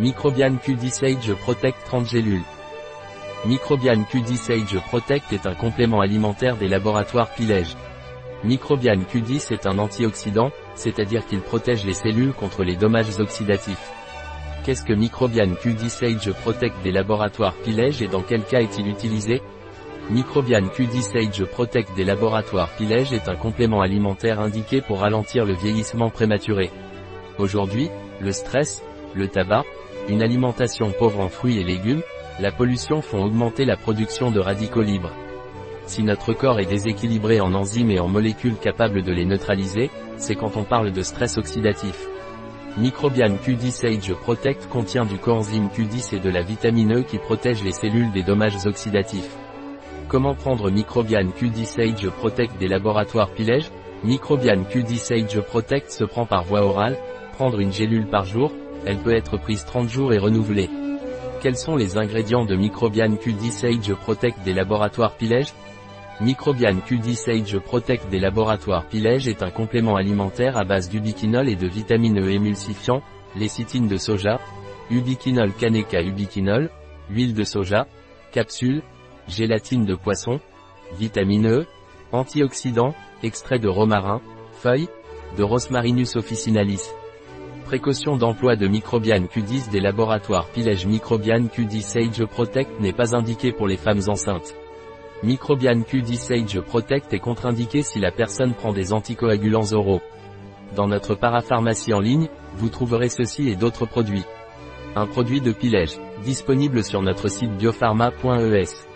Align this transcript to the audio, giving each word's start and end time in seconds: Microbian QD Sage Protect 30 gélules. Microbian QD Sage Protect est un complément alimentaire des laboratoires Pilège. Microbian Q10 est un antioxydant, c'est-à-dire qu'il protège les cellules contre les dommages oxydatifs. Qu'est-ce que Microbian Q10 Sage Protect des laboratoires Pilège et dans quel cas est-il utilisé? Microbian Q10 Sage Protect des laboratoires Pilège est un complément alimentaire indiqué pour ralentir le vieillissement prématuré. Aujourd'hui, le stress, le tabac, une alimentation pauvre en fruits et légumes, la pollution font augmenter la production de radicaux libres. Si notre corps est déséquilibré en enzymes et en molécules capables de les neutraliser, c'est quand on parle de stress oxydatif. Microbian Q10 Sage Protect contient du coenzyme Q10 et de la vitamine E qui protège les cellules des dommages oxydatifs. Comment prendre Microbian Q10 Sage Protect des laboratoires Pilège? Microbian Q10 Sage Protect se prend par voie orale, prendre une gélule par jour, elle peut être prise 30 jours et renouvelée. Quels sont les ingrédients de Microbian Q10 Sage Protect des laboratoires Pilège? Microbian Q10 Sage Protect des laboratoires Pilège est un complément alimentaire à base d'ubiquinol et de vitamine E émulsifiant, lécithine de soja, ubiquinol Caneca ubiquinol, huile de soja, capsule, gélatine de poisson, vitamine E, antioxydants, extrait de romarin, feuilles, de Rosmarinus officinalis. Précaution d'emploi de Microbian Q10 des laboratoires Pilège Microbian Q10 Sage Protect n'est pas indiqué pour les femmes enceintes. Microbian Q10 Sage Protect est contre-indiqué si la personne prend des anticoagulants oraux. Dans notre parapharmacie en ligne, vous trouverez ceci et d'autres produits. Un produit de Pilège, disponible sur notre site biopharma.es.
Microbian 0.00 0.56
QD 0.56 0.90
Sage 0.90 1.32
Protect 1.34 1.76
30 1.84 2.08
gélules. 2.08 2.42
Microbian 3.46 4.02
QD 4.02 4.34
Sage 4.34 4.76
Protect 4.88 5.32
est 5.32 5.46
un 5.46 5.54
complément 5.54 6.00
alimentaire 6.00 6.56
des 6.56 6.66
laboratoires 6.66 7.32
Pilège. 7.32 7.76
Microbian 8.42 8.96
Q10 8.96 9.52
est 9.52 9.66
un 9.68 9.78
antioxydant, 9.78 10.50
c'est-à-dire 10.74 11.24
qu'il 11.24 11.40
protège 11.40 11.84
les 11.84 11.94
cellules 11.94 12.32
contre 12.32 12.64
les 12.64 12.74
dommages 12.74 13.20
oxydatifs. 13.20 13.92
Qu'est-ce 14.64 14.82
que 14.82 14.92
Microbian 14.92 15.52
Q10 15.52 15.88
Sage 15.88 16.32
Protect 16.42 16.74
des 16.82 16.90
laboratoires 16.90 17.54
Pilège 17.62 18.02
et 18.02 18.08
dans 18.08 18.22
quel 18.22 18.42
cas 18.42 18.62
est-il 18.62 18.88
utilisé? 18.88 19.42
Microbian 20.10 20.62
Q10 20.76 21.02
Sage 21.02 21.44
Protect 21.44 21.94
des 21.94 22.04
laboratoires 22.04 22.70
Pilège 22.76 23.12
est 23.12 23.28
un 23.28 23.36
complément 23.36 23.80
alimentaire 23.80 24.40
indiqué 24.40 24.80
pour 24.80 25.02
ralentir 25.02 25.44
le 25.44 25.54
vieillissement 25.54 26.10
prématuré. 26.10 26.72
Aujourd'hui, 27.38 27.90
le 28.20 28.32
stress, 28.32 28.82
le 29.14 29.28
tabac, 29.28 29.64
une 30.08 30.22
alimentation 30.22 30.92
pauvre 30.92 31.20
en 31.20 31.28
fruits 31.28 31.58
et 31.58 31.64
légumes, 31.64 32.02
la 32.40 32.50
pollution 32.50 33.00
font 33.00 33.24
augmenter 33.24 33.64
la 33.64 33.76
production 33.76 34.30
de 34.30 34.40
radicaux 34.40 34.82
libres. 34.82 35.12
Si 35.86 36.02
notre 36.02 36.32
corps 36.32 36.60
est 36.60 36.66
déséquilibré 36.66 37.40
en 37.40 37.54
enzymes 37.54 37.90
et 37.90 38.00
en 38.00 38.08
molécules 38.08 38.56
capables 38.56 39.02
de 39.02 39.12
les 39.12 39.24
neutraliser, 39.24 39.90
c'est 40.16 40.34
quand 40.34 40.56
on 40.56 40.64
parle 40.64 40.92
de 40.92 41.02
stress 41.02 41.36
oxydatif. 41.36 42.08
Microbian 42.76 43.36
Q10 43.36 43.70
Sage 43.70 44.14
Protect 44.14 44.68
contient 44.68 45.04
du 45.04 45.16
coenzyme 45.18 45.68
Q10 45.68 46.16
et 46.16 46.18
de 46.18 46.30
la 46.30 46.42
vitamine 46.42 46.98
E 46.98 47.02
qui 47.02 47.18
protège 47.18 47.62
les 47.62 47.72
cellules 47.72 48.10
des 48.10 48.24
dommages 48.24 48.66
oxydatifs. 48.66 49.36
Comment 50.08 50.34
prendre 50.34 50.70
Microbian 50.70 51.28
Q10 51.38 51.64
Sage 51.66 52.08
Protect 52.10 52.58
des 52.58 52.66
laboratoires 52.66 53.30
Pilège? 53.30 53.70
Microbian 54.02 54.64
Q10 54.64 54.96
Sage 54.96 55.40
Protect 55.40 55.90
se 55.90 56.04
prend 56.04 56.26
par 56.26 56.44
voie 56.44 56.62
orale, 56.62 56.96
prendre 57.32 57.60
une 57.60 57.72
gélule 57.72 58.08
par 58.08 58.24
jour, 58.24 58.50
elle 58.86 58.98
peut 58.98 59.14
être 59.14 59.36
prise 59.36 59.64
30 59.64 59.88
jours 59.88 60.12
et 60.12 60.18
renouvelée. 60.18 60.68
Quels 61.40 61.56
sont 61.56 61.76
les 61.76 61.98
ingrédients 61.98 62.44
de 62.44 62.56
Microbian 62.56 63.14
Q10 63.14 63.50
Sage 63.50 63.94
Protect 63.94 64.42
des 64.44 64.54
laboratoires 64.54 65.16
Pilège? 65.16 65.52
Microbian 66.20 66.76
Q10 66.88 67.14
Sage 67.14 67.58
Protect 67.58 68.08
des 68.08 68.20
laboratoires 68.20 68.86
Pilège 68.86 69.28
est 69.28 69.42
un 69.42 69.50
complément 69.50 69.96
alimentaire 69.96 70.56
à 70.56 70.64
base 70.64 70.88
d'ubiquinol 70.88 71.48
et 71.48 71.56
de 71.56 71.66
vitamine 71.66 72.18
E 72.20 72.30
émulsifiant, 72.30 73.02
lécithine 73.36 73.88
de 73.88 73.96
soja, 73.96 74.40
ubiquinol 74.90 75.52
Caneca 75.52 76.00
ubiquinol, 76.02 76.70
huile 77.10 77.34
de 77.34 77.44
soja, 77.44 77.86
capsule, 78.32 78.82
gélatine 79.28 79.84
de 79.84 79.94
poisson, 79.94 80.40
vitamine 80.98 81.46
E, 81.46 81.66
antioxydants, 82.12 82.94
extrait 83.22 83.58
de 83.58 83.68
romarin, 83.68 84.20
feuilles, 84.52 84.88
de 85.36 85.42
Rosmarinus 85.42 86.16
officinalis. 86.16 86.90
Précaution 87.74 88.16
d'emploi 88.16 88.54
de 88.54 88.68
Microbian 88.68 89.24
Q10 89.24 89.68
des 89.72 89.80
laboratoires 89.80 90.46
Pilège 90.46 90.86
Microbian 90.86 91.46
Q10 91.46 91.80
Sage 91.80 92.24
Protect 92.24 92.70
n'est 92.78 92.92
pas 92.92 93.16
indiqué 93.16 93.50
pour 93.50 93.66
les 93.66 93.76
femmes 93.76 94.02
enceintes. 94.06 94.54
Microbian 95.24 95.80
Q10 95.80 96.14
Sage 96.14 96.60
Protect 96.60 97.12
est 97.12 97.18
contre-indiqué 97.18 97.82
si 97.82 97.98
la 97.98 98.12
personne 98.12 98.54
prend 98.54 98.72
des 98.72 98.92
anticoagulants 98.92 99.72
oraux. 99.72 100.02
Dans 100.76 100.86
notre 100.86 101.16
parapharmacie 101.16 101.92
en 101.92 101.98
ligne, 101.98 102.28
vous 102.54 102.68
trouverez 102.68 103.08
ceci 103.08 103.48
et 103.48 103.56
d'autres 103.56 103.86
produits. 103.86 104.24
Un 104.94 105.08
produit 105.08 105.40
de 105.40 105.50
Pilège, 105.50 105.98
disponible 106.22 106.84
sur 106.84 107.02
notre 107.02 107.26
site 107.26 107.56
biopharma.es. 107.56 108.93